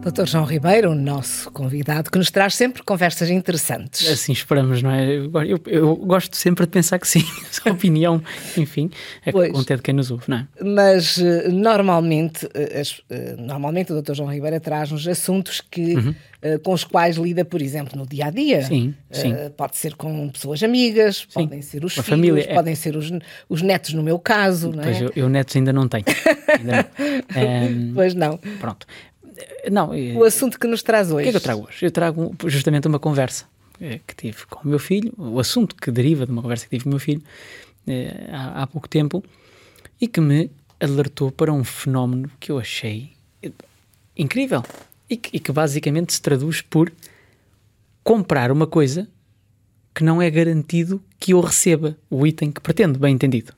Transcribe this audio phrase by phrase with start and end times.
[0.00, 0.26] Dr.
[0.26, 4.08] João Ribeiro, o nosso convidado, que nos traz sempre conversas interessantes.
[4.08, 5.04] Assim esperamos, não é?
[5.04, 7.24] Eu, eu, eu gosto sempre de pensar que sim,
[7.66, 8.22] a opinião,
[8.56, 8.90] enfim,
[9.26, 10.46] é pois, conta de quem nos ouve, não é?
[10.62, 14.14] Mas eh, normalmente, eh, eh, normalmente o Dr.
[14.14, 16.14] João Ribeiro traz-nos assuntos que, uhum.
[16.62, 18.62] com os quais lida, por exemplo, no dia a dia.
[18.62, 19.34] Sim, sim.
[19.56, 21.42] pode ser com pessoas amigas, sim.
[21.42, 22.54] podem ser os a filhos, família, é...
[22.54, 23.10] podem ser os,
[23.48, 24.84] os netos, no meu caso, não é?
[24.84, 26.04] Pois eu, eu netos ainda não tenho.
[26.48, 27.90] Ainda não.
[27.90, 28.38] Um, pois não.
[28.58, 28.86] Pronto.
[29.70, 31.20] Não, o assunto que nos traz hoje.
[31.20, 31.84] O que é que eu trago hoje?
[31.84, 33.46] Eu trago justamente uma conversa
[33.80, 36.70] eh, que tive com o meu filho, o assunto que deriva de uma conversa que
[36.70, 37.22] tive com o meu filho
[37.86, 39.24] eh, há, há pouco tempo
[40.00, 43.52] e que me alertou para um fenómeno que eu achei eh,
[44.16, 44.62] incrível
[45.08, 46.92] e que, e que basicamente se traduz por
[48.02, 49.08] comprar uma coisa
[49.94, 53.52] que não é garantido que eu receba o item que pretendo, bem entendido.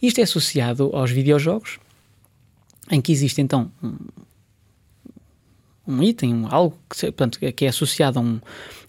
[0.00, 1.78] Isto é associado aos videojogos,
[2.90, 3.96] em que existe então um
[6.02, 8.40] item, um, algo que, portanto, que é associado a um,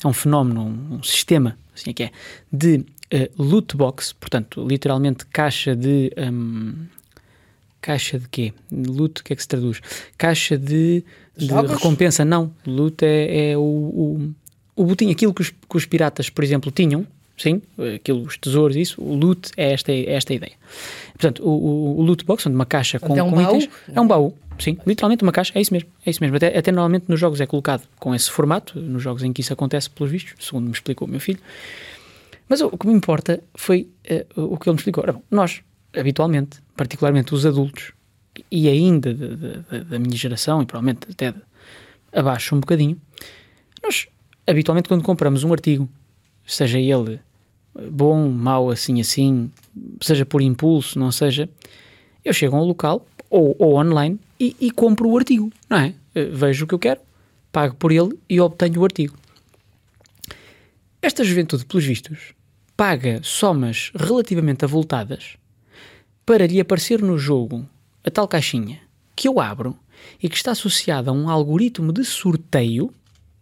[0.04, 2.12] a um fenómeno, um, um sistema, assim é que é,
[2.52, 2.78] de
[3.14, 6.12] uh, loot box, portanto, literalmente caixa de.
[6.18, 6.74] Um,
[7.82, 8.54] caixa de quê?
[8.72, 9.82] Loot, o que é que se traduz?
[10.18, 11.04] Caixa de,
[11.38, 12.54] de recompensa, não.
[12.66, 14.34] Loot é, é o, o,
[14.76, 17.08] o botinho, aquilo que os, que os piratas, por exemplo, tinham,
[17.42, 17.62] sim,
[17.96, 20.54] aquilo, os tesouros, isso, o loot é esta, é esta ideia.
[21.14, 24.00] Portanto, o, o, o loot box, onde uma caixa com, é um com itens, é
[24.00, 25.90] um baú, Sim, literalmente uma caixa, é isso mesmo.
[26.06, 26.36] É isso mesmo.
[26.36, 29.54] Até, até normalmente nos jogos é colocado com esse formato, nos jogos em que isso
[29.54, 31.40] acontece, pelos vistos, segundo me explicou o meu filho.
[32.48, 33.88] Mas o, que me importa foi
[34.36, 35.04] uh, o que ele me explicou.
[35.04, 35.62] Ora, bom, nós,
[35.96, 37.94] habitualmente, particularmente os adultos,
[38.52, 41.34] e ainda de, de, de, da minha geração, e provavelmente até
[42.12, 43.00] abaixo um bocadinho,
[43.82, 44.08] nós,
[44.46, 45.88] habitualmente, quando compramos um artigo,
[46.46, 47.20] seja ele
[47.92, 49.52] bom, mau, assim, assim,
[50.02, 51.50] seja por impulso, não seja,
[52.24, 55.94] eu chego a um local, ou, ou online, e, e compro o artigo, não é?
[56.16, 57.02] Eh, vejo o que eu quero,
[57.52, 59.16] pago por ele e obtenho o artigo.
[61.02, 62.34] Esta juventude, pelos vistos,
[62.76, 65.38] paga somas relativamente avultadas
[66.26, 67.68] para lhe aparecer no jogo
[68.04, 68.80] a tal caixinha
[69.16, 69.78] que eu abro
[70.22, 72.94] e que está associada a um algoritmo de sorteio,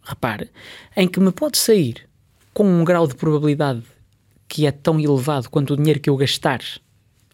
[0.01, 0.49] repare,
[0.95, 2.07] em que me pode sair
[2.53, 3.83] com um grau de probabilidade
[4.47, 6.61] que é tão elevado quanto o dinheiro que eu gastar,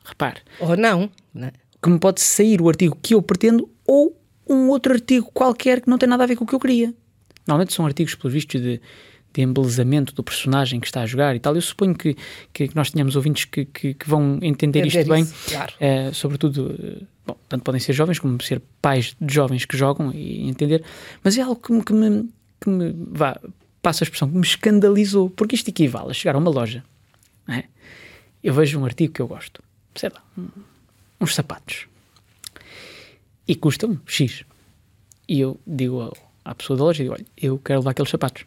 [0.04, 0.42] repare.
[0.60, 1.54] Ou não, não é?
[1.84, 5.90] que me pode sair o artigo que eu pretendo ou um outro artigo qualquer que
[5.90, 6.94] não tem nada a ver com o que eu queria.
[7.46, 8.80] Normalmente são artigos, pelos vistos, de,
[9.34, 11.54] de embelezamento do personagem que está a jogar e tal.
[11.56, 12.16] Eu suponho que,
[12.54, 15.74] que nós tenhamos ouvintes que, que, que vão entender isto bem, claro.
[15.78, 20.12] é, sobretudo, eh, bom, tanto podem ser jovens como ser pais de jovens que jogam
[20.14, 20.84] e entender,
[21.22, 22.30] mas é algo que me, que me,
[22.62, 23.38] que me vá,
[23.82, 26.84] passa a expressão, que me escandalizou, porque isto equivale a chegar a uma loja,
[27.48, 27.66] é?
[28.44, 29.64] eu vejo um artigo que eu gosto,
[29.96, 30.24] sei lá,
[31.20, 31.88] uns sapatos.
[33.48, 34.44] E custam X.
[35.28, 38.46] E eu digo à pessoa da loja, digo, olha, eu quero levar aqueles sapatos.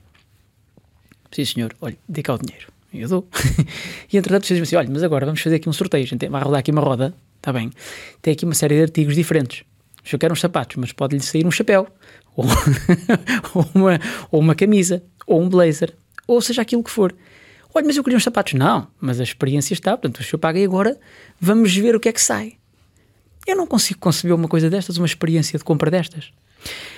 [1.30, 2.72] Sim, senhor, olha, dê cá o dinheiro.
[2.92, 3.28] E eu dou.
[4.12, 6.04] e entretanto, vocês assim, olha, mas agora vamos fazer aqui um sorteio.
[6.04, 7.70] A gente vai rodar aqui uma roda, está bem.
[8.22, 9.64] Tem aqui uma série de artigos diferentes.
[10.10, 11.88] Eu quero uns sapatos, mas pode-lhe sair um chapéu,
[12.36, 12.44] ou,
[13.54, 15.94] ou, uma, ou uma camisa, ou um blazer,
[16.28, 17.14] ou seja aquilo que for.
[17.76, 18.54] Olha, mas eu queria uns sapatos.
[18.54, 20.98] Não, mas a experiência está, portanto, se eu paguei agora,
[21.38, 22.54] vamos ver o que é que sai.
[23.46, 26.32] Eu não consigo conceber uma coisa destas, uma experiência de compra destas.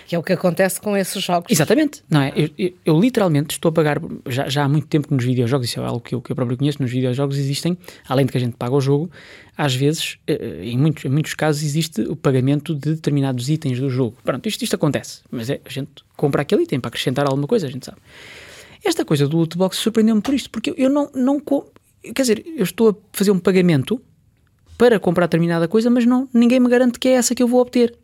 [0.07, 1.51] Que é o que acontece com esses jogos.
[1.51, 2.33] Exatamente, não é?
[2.37, 5.69] Eu, eu, eu literalmente estou a pagar, já, já, há muito tempo que nos videojogos,
[5.69, 7.77] isso é algo que eu, que eu próprio conheço, nos videojogos existem,
[8.09, 9.11] além de que a gente paga o jogo,
[9.57, 13.91] às vezes, eh, em muitos, em muitos casos, existe o pagamento de determinados itens do
[13.91, 14.17] jogo.
[14.25, 17.67] Pronto, isto, isto acontece, mas é, a gente compra aquele item para acrescentar alguma coisa,
[17.67, 17.99] a gente sabe.
[18.85, 21.41] Esta coisa do loot box surpreendeu-me por isto, porque eu, não, não.
[21.41, 24.01] Quer dizer, eu estou a fazer um pagamento
[24.77, 27.61] para comprar determinada coisa, mas não, ninguém me garante que é essa que eu vou
[27.61, 27.95] obter.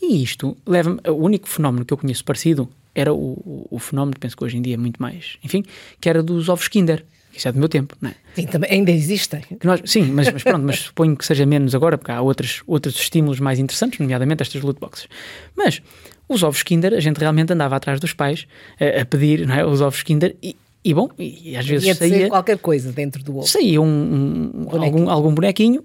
[0.00, 1.00] E isto leva-me.
[1.08, 4.56] O único fenómeno que eu conheço parecido era o, o, o, fenómeno, penso que hoje
[4.56, 5.38] em dia é muito mais.
[5.42, 5.64] Enfim,
[6.00, 7.04] que era dos ovos Kinder.
[7.32, 8.14] Isso é do meu tempo, não é?
[8.34, 9.42] Sim, também ainda existem.
[9.62, 12.96] Nós, sim, mas, mas pronto, mas suponho que seja menos agora, porque há outros, outros
[12.96, 15.08] estímulos mais interessantes, nomeadamente estas loot boxes.
[15.56, 15.80] Mas
[16.28, 18.46] os ovos Kinder, a gente realmente andava atrás dos pais
[18.80, 22.58] a, a pedir é, os ovos Kinder e, e bom, e, às vezes saía qualquer
[22.58, 23.46] coisa dentro do ovo.
[23.46, 25.84] Saía um, um algum, algum bonequinho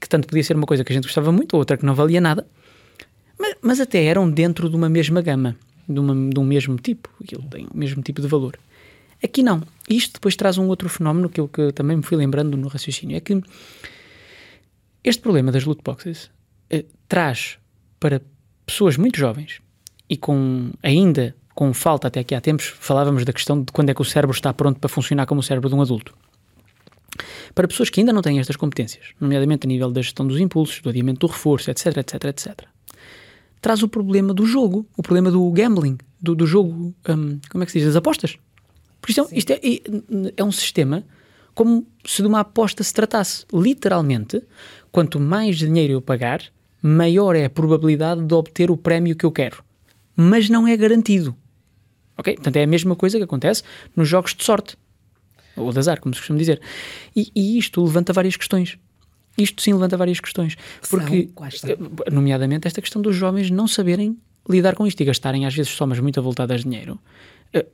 [0.00, 1.94] que tanto podia ser uma coisa que a gente gostava muito, ou outra que não
[1.94, 2.46] valia nada,
[3.38, 5.56] mas, mas até eram dentro de uma mesma gama,
[5.88, 8.58] de, uma, de um mesmo tipo, aquilo tem o mesmo tipo de valor.
[9.22, 9.62] Aqui não.
[9.88, 13.16] Isto depois traz um outro fenómeno que eu que também me fui lembrando no raciocínio,
[13.16, 13.40] é que
[15.02, 16.30] este problema das loot boxes
[16.68, 17.58] eh, traz
[17.98, 18.22] para
[18.66, 19.60] pessoas muito jovens
[20.10, 23.94] e com ainda com falta até aqui há tempos, falávamos da questão de quando é
[23.94, 26.14] que o cérebro está pronto para funcionar como o cérebro de um adulto.
[27.54, 30.80] Para pessoas que ainda não têm estas competências, nomeadamente a nível da gestão dos impulsos,
[30.80, 32.60] do adiamento do reforço, etc, etc, etc,
[33.60, 37.66] traz o problema do jogo, o problema do gambling, do, do jogo, um, como é
[37.66, 38.38] que se diz, das apostas.
[39.00, 39.60] Porque isto, é, isto é,
[40.36, 41.04] é um sistema
[41.54, 43.44] como se de uma aposta se tratasse.
[43.52, 44.42] Literalmente,
[44.90, 46.42] quanto mais dinheiro eu pagar,
[46.80, 49.62] maior é a probabilidade de obter o prémio que eu quero.
[50.20, 51.34] Mas não é garantido.
[52.18, 52.34] Ok?
[52.34, 53.62] Portanto, é a mesma coisa que acontece
[53.96, 54.76] nos jogos de sorte.
[55.56, 56.60] Ou de azar, como se costuma dizer.
[57.16, 58.78] E, e isto levanta várias questões.
[59.38, 60.56] Isto sim levanta várias questões.
[60.88, 61.30] Porque,
[61.64, 64.18] eh, nomeadamente, esta questão dos jovens não saberem
[64.48, 66.98] lidar com isto e gastarem às vezes somas muito avultadas de dinheiro.
[67.52, 67.66] Eh,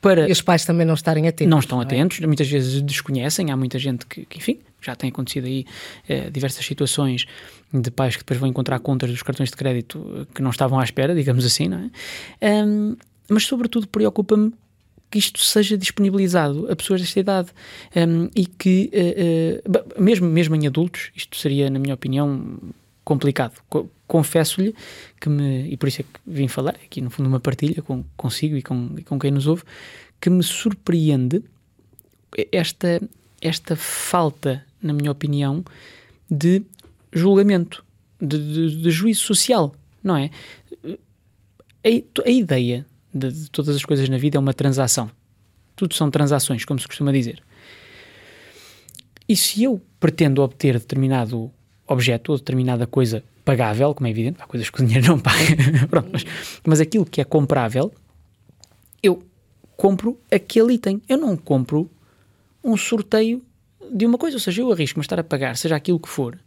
[0.00, 0.28] para...
[0.28, 1.50] E os pais também não estarem atentos.
[1.50, 1.86] Não estão não é?
[1.86, 3.50] atentos, muitas vezes desconhecem.
[3.50, 5.64] Há muita gente que, que enfim, já tem acontecido aí
[6.08, 7.26] eh, diversas situações
[7.72, 10.84] de pais que depois vão encontrar contas dos cartões de crédito que não estavam à
[10.84, 11.90] espera, digamos assim, não
[12.40, 12.64] é?
[12.64, 12.96] Um,
[13.28, 14.52] mas, sobretudo, preocupa-me
[15.10, 17.48] que isto seja disponibilizado a pessoas desta idade
[17.96, 22.58] um, e que, uh, uh, mesmo, mesmo em adultos, isto seria, na minha opinião,
[23.04, 23.60] complicado.
[24.06, 24.74] Confesso-lhe
[25.20, 28.04] que me, e por isso é que vim falar, aqui no fundo uma partilha com,
[28.16, 29.62] consigo e com, e com quem nos ouve,
[30.20, 31.42] que me surpreende
[32.50, 33.00] esta,
[33.40, 35.64] esta falta, na minha opinião,
[36.30, 36.62] de
[37.12, 37.84] julgamento,
[38.20, 40.30] de, de, de juízo social, não é?
[41.84, 45.10] A, a ideia de, de, todas as coisas na vida é uma transação.
[45.76, 47.42] Tudo são transações, como se costuma dizer.
[49.28, 51.50] E se eu pretendo obter determinado
[51.86, 55.56] objeto ou determinada coisa pagável, como é evidente, há coisas que o dinheiro não paga,
[55.88, 56.24] Pronto, mas,
[56.64, 57.92] mas aquilo que é comprável,
[59.02, 59.22] eu
[59.76, 61.02] compro aquele item.
[61.08, 61.90] Eu não compro
[62.62, 63.42] um sorteio
[63.92, 66.38] de uma coisa, ou seja, eu arrisco-me a estar a pagar, seja aquilo que for,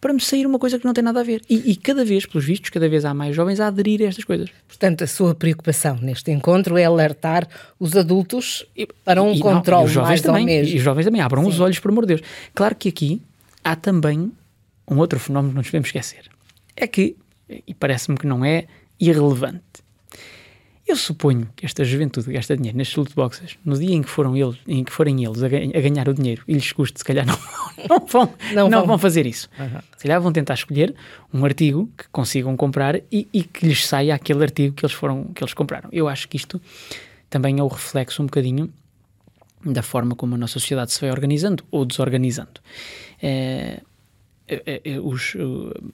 [0.00, 1.42] para me sair uma coisa que não tem nada a ver.
[1.50, 4.24] E, e, cada vez, pelos vistos, cada vez há mais jovens a aderir a estas
[4.24, 4.48] coisas.
[4.66, 7.48] Portanto, a sua preocupação neste encontro é alertar
[7.80, 8.64] os adultos
[9.04, 10.74] para um e, controle não, mais também, mesmo.
[10.74, 11.48] E os jovens também abram Sim.
[11.48, 12.20] os olhos, por amor de Deus.
[12.54, 13.20] Claro que aqui
[13.64, 14.30] há também
[14.88, 16.30] um outro fenómeno que não nos devemos esquecer.
[16.76, 17.16] É que,
[17.66, 18.66] e parece-me que não é
[19.00, 19.62] irrelevante,
[20.88, 24.34] eu suponho que esta juventude gasta dinheiro nestes loot boxes no dia em que, foram
[24.34, 27.38] eles, em que forem eles a, ganhar o dinheiro e lhes custe, se calhar não,
[27.86, 28.86] não, vão, não, não vão.
[28.88, 29.50] vão fazer isso.
[29.58, 29.80] Uhum.
[29.98, 30.94] Se calhar vão tentar escolher
[31.32, 35.24] um artigo que consigam comprar e, e, que lhes saia aquele artigo que eles, foram,
[35.24, 35.90] que eles compraram.
[35.92, 36.58] Eu acho que isto
[37.28, 38.72] também é o reflexo um bocadinho
[39.62, 42.60] da forma como a nossa sociedade se vai organizando ou desorganizando.
[43.20, 43.82] É,
[44.48, 45.36] é, é, os,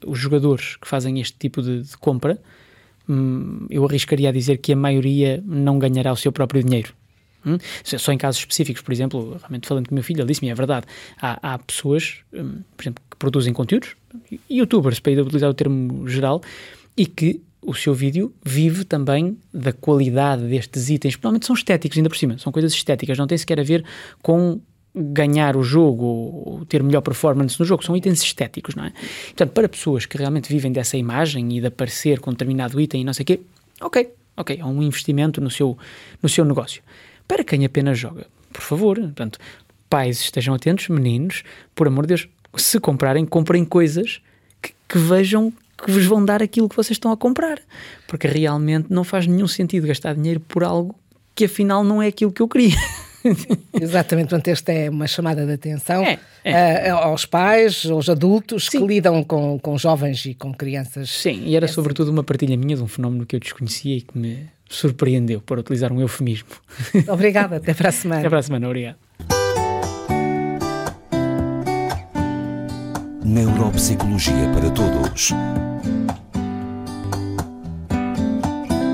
[0.06, 2.38] os jogadores que fazem este tipo de, de compra
[3.08, 6.92] Hum, eu arriscaria a dizer que a maioria não ganhará o seu próprio dinheiro.
[7.46, 7.58] Hum?
[7.84, 10.54] Só em casos específicos, por exemplo, realmente falando com o meu filho, ele disse-me, é
[10.54, 10.86] verdade,
[11.20, 13.94] há, há pessoas, hum, por exemplo, que produzem conteúdos,
[14.50, 16.40] youtubers, para utilizar o termo geral,
[16.96, 22.08] e que o seu vídeo vive também da qualidade destes itens, normalmente são estéticos ainda
[22.08, 23.84] por cima, são coisas estéticas, não tem sequer a ver
[24.22, 24.60] com
[24.94, 28.92] ganhar o jogo ter melhor performance no jogo, são itens estéticos, não é?
[29.26, 33.04] Portanto, para pessoas que realmente vivem dessa imagem e de aparecer com determinado item e
[33.04, 33.40] não sei o quê,
[33.80, 35.76] ok, ok, é um investimento no seu,
[36.22, 36.82] no seu negócio.
[37.26, 39.38] Para quem apenas joga, por favor, portanto,
[39.90, 41.42] pais estejam atentos, meninos,
[41.74, 44.20] por amor de Deus, se comprarem, comprem coisas
[44.62, 47.60] que, que vejam que vos vão dar aquilo que vocês estão a comprar,
[48.06, 50.94] porque realmente não faz nenhum sentido gastar dinheiro por algo
[51.34, 52.76] que afinal não é aquilo que eu queria.
[53.80, 56.92] Exatamente, portanto, esta é uma chamada de atenção é, é.
[56.92, 58.80] Uh, aos pais, aos adultos Sim.
[58.80, 61.10] que lidam com, com jovens e com crianças.
[61.10, 64.00] Sim, e era é sobretudo uma partilha minha de um fenómeno que eu desconhecia e
[64.02, 66.48] que me surpreendeu, para utilizar um eufemismo.
[67.08, 68.20] Obrigada, até para a semana.
[68.20, 68.96] Até para a semana, obrigado.
[73.24, 75.30] Neuropsicologia para todos.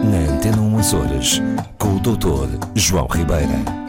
[0.05, 1.43] Na Antena 1 Horas,
[1.79, 2.67] com o Dr.
[2.77, 3.80] João Ribeira.